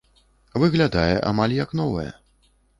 [0.63, 2.11] Выглядае амаль як новая.